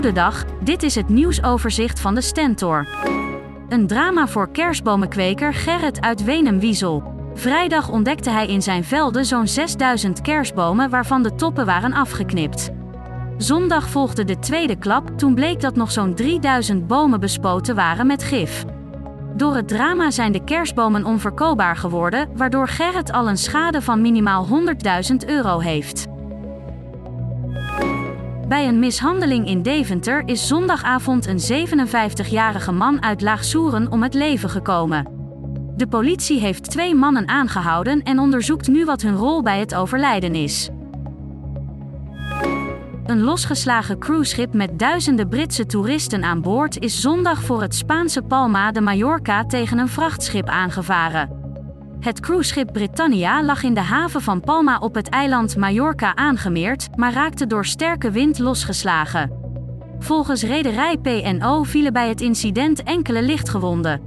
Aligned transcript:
Goedendag, 0.00 0.44
dit 0.60 0.82
is 0.82 0.94
het 0.94 1.08
nieuwsoverzicht 1.08 2.00
van 2.00 2.14
de 2.14 2.20
Stentor. 2.20 2.86
Een 3.68 3.86
drama 3.86 4.26
voor 4.26 4.50
kerstbomenkweker 4.50 5.54
Gerrit 5.54 6.00
uit 6.00 6.24
Wenem-Wiesel. 6.24 7.02
Vrijdag 7.34 7.88
ontdekte 7.88 8.30
hij 8.30 8.46
in 8.46 8.62
zijn 8.62 8.84
velden 8.84 9.24
zo'n 9.24 9.48
6000 9.48 10.20
kerstbomen 10.20 10.90
waarvan 10.90 11.22
de 11.22 11.34
toppen 11.34 11.66
waren 11.66 11.92
afgeknipt. 11.92 12.70
Zondag 13.36 13.88
volgde 13.88 14.24
de 14.24 14.38
tweede 14.38 14.76
klap, 14.76 15.18
toen 15.18 15.34
bleek 15.34 15.60
dat 15.60 15.76
nog 15.76 15.90
zo'n 15.90 16.14
3000 16.14 16.86
bomen 16.86 17.20
bespoten 17.20 17.74
waren 17.74 18.06
met 18.06 18.22
gif. 18.22 18.64
Door 19.36 19.54
het 19.54 19.68
drama 19.68 20.10
zijn 20.10 20.32
de 20.32 20.44
kerstbomen 20.44 21.04
onverkoopbaar 21.04 21.76
geworden, 21.76 22.28
waardoor 22.36 22.68
Gerrit 22.68 23.12
al 23.12 23.28
een 23.28 23.38
schade 23.38 23.82
van 23.82 24.00
minimaal 24.00 24.46
100.000 24.46 25.16
euro 25.26 25.58
heeft. 25.58 26.09
Bij 28.50 28.68
een 28.68 28.78
mishandeling 28.78 29.46
in 29.46 29.62
Deventer 29.62 30.22
is 30.24 30.46
zondagavond 30.46 31.26
een 31.26 31.68
57-jarige 31.68 32.72
man 32.72 33.02
uit 33.02 33.20
Laagsoeren 33.20 33.92
om 33.92 34.02
het 34.02 34.14
leven 34.14 34.50
gekomen. 34.50 35.06
De 35.76 35.86
politie 35.86 36.40
heeft 36.40 36.70
twee 36.70 36.94
mannen 36.94 37.28
aangehouden 37.28 38.02
en 38.02 38.18
onderzoekt 38.18 38.68
nu 38.68 38.84
wat 38.84 39.02
hun 39.02 39.16
rol 39.16 39.42
bij 39.42 39.58
het 39.58 39.74
overlijden 39.74 40.34
is. 40.34 40.68
Een 43.06 43.20
losgeslagen 43.20 43.98
cruiseschip 43.98 44.54
met 44.54 44.78
duizenden 44.78 45.28
Britse 45.28 45.66
toeristen 45.66 46.24
aan 46.24 46.40
boord 46.40 46.78
is 46.78 47.00
zondag 47.00 47.42
voor 47.42 47.62
het 47.62 47.74
Spaanse 47.74 48.22
Palma 48.22 48.72
de 48.72 48.80
Mallorca 48.80 49.44
tegen 49.44 49.78
een 49.78 49.88
vrachtschip 49.88 50.48
aangevaren. 50.48 51.39
Het 52.00 52.20
cruiseschip 52.20 52.72
Britannia 52.72 53.44
lag 53.44 53.62
in 53.62 53.74
de 53.74 53.80
haven 53.80 54.22
van 54.22 54.40
Palma 54.40 54.78
op 54.78 54.94
het 54.94 55.08
eiland 55.08 55.56
Mallorca 55.56 56.16
aangemeerd, 56.16 56.88
maar 56.96 57.12
raakte 57.12 57.46
door 57.46 57.66
sterke 57.66 58.10
wind 58.10 58.38
losgeslagen. 58.38 59.32
Volgens 59.98 60.42
rederij 60.42 60.96
PNO 60.96 61.62
vielen 61.62 61.92
bij 61.92 62.08
het 62.08 62.20
incident 62.20 62.82
enkele 62.82 63.22
lichtgewonden. 63.22 64.00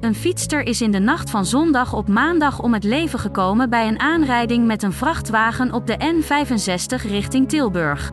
Een 0.00 0.14
fietster 0.14 0.66
is 0.66 0.80
in 0.80 0.90
de 0.90 0.98
nacht 0.98 1.30
van 1.30 1.46
zondag 1.46 1.92
op 1.92 2.08
maandag 2.08 2.60
om 2.60 2.72
het 2.72 2.84
leven 2.84 3.18
gekomen 3.18 3.70
bij 3.70 3.88
een 3.88 4.00
aanrijding 4.00 4.66
met 4.66 4.82
een 4.82 4.92
vrachtwagen 4.92 5.72
op 5.72 5.86
de 5.86 5.96
N65 5.96 7.06
richting 7.06 7.48
Tilburg. 7.48 8.10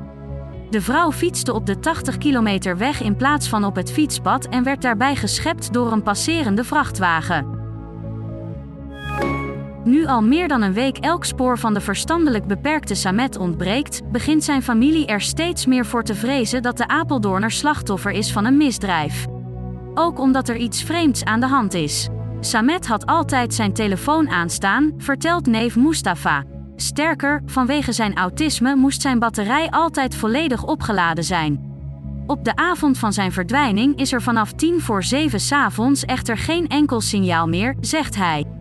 De 0.70 0.82
vrouw 0.82 1.12
fietste 1.12 1.54
op 1.54 1.66
de 1.66 1.80
80 1.80 2.18
kilometer 2.18 2.78
weg 2.78 3.02
in 3.02 3.16
plaats 3.16 3.50
van 3.50 3.66
op 3.66 3.76
het 3.76 3.92
fietspad 3.92 4.46
en 4.46 4.64
werd 4.64 4.82
daarbij 4.82 5.16
geschept 5.16 5.74
door 5.74 5.92
een 5.92 6.04
passerende 6.04 6.64
vrachtwagen. 6.64 7.55
Nu 9.86 10.06
al 10.06 10.22
meer 10.22 10.48
dan 10.48 10.62
een 10.62 10.74
week 10.74 10.98
elk 10.98 11.26
spoor 11.26 11.58
van 11.58 11.74
de 11.74 11.82
verstandelijk 11.82 12.48
beperkte 12.48 12.96
Samet 12.96 13.38
ontbreekt, 13.38 14.12
begint 14.12 14.44
zijn 14.44 14.62
familie 14.62 15.06
er 15.06 15.22
steeds 15.22 15.66
meer 15.66 15.86
voor 15.86 16.04
te 16.04 16.16
vrezen 16.16 16.62
dat 16.62 16.78
de 16.78 16.88
Apeldoorner 16.88 17.52
slachtoffer 17.52 18.12
is 18.12 18.32
van 18.32 18.46
een 18.46 18.58
misdrijf. 18.58 19.26
Ook 19.94 20.20
omdat 20.20 20.50
er 20.50 20.56
iets 20.56 20.84
vreemds 20.84 21.24
aan 21.24 21.40
de 21.40 21.48
hand 21.48 21.74
is. 21.74 22.08
Samet 22.40 22.88
had 22.88 23.06
altijd 23.06 23.54
zijn 23.54 23.74
telefoon 23.74 24.30
aanstaan, 24.30 24.94
vertelt 24.98 25.46
neef 25.46 25.76
Mustafa. 25.76 26.44
Sterker, 26.76 27.42
vanwege 27.46 27.92
zijn 27.92 28.16
autisme 28.16 28.76
moest 28.76 29.02
zijn 29.02 29.20
batterij 29.20 29.70
altijd 29.70 30.16
volledig 30.16 30.64
opgeladen 30.64 31.24
zijn. 31.24 31.74
Op 32.28 32.46
de 32.46 32.56
avond 32.56 32.98
van 32.98 33.14
zijn 33.14 33.32
verdwijning 33.32 34.00
is 34.00 34.14
er 34.14 34.22
vanaf 34.22 34.52
tien 34.52 34.82
voor 34.82 35.04
zeven 35.04 35.40
s'avonds 35.40 36.06
echter 36.06 36.38
geen 36.38 36.68
enkel 36.68 37.02
signaal 37.02 37.48
meer, 37.48 37.76
zegt 37.80 38.16
hij. 38.16 38.55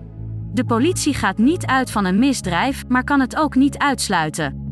De 0.55 0.65
politie 0.65 1.15
gaat 1.15 1.39
niet 1.39 1.67
uit 1.67 1.91
van 1.91 2.05
een 2.05 2.19
misdrijf, 2.19 2.89
maar 2.89 3.05
kan 3.05 3.21
het 3.21 3.37
ook 3.37 3.55
niet 3.55 3.79
uitsluiten. 3.79 4.63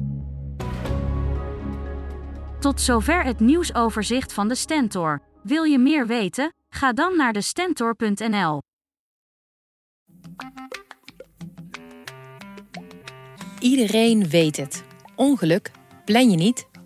Tot 2.61 2.81
zover 2.81 3.25
het 3.25 3.41
nieuwsoverzicht 3.41 4.33
van 4.33 4.49
de 4.49 4.55
Stentor. 4.55 5.23
Wil 5.43 5.63
je 5.63 5.79
meer 5.79 6.07
weten? 6.07 6.55
Ga 6.69 6.93
dan 6.93 7.17
naar 7.17 7.33
de 7.33 7.41
stentor.nl. 7.41 8.63
Iedereen 13.59 14.29
weet 14.29 14.57
het. 14.57 14.85
Ongeluk 15.17 15.71
plan 16.05 16.31
je 16.31 16.37
niet, 16.37 16.67